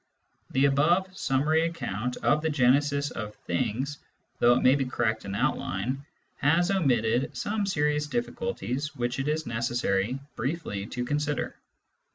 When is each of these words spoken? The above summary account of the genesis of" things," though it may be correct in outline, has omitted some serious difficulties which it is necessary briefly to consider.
The 0.49 0.65
above 0.65 1.15
summary 1.15 1.61
account 1.67 2.17
of 2.23 2.41
the 2.41 2.49
genesis 2.49 3.11
of" 3.11 3.35
things," 3.45 3.99
though 4.39 4.55
it 4.55 4.63
may 4.63 4.73
be 4.73 4.83
correct 4.83 5.25
in 5.25 5.35
outline, 5.35 6.07
has 6.37 6.71
omitted 6.71 7.37
some 7.37 7.67
serious 7.67 8.07
difficulties 8.07 8.95
which 8.95 9.19
it 9.19 9.27
is 9.27 9.45
necessary 9.45 10.17
briefly 10.35 10.87
to 10.87 11.05
consider. 11.05 11.55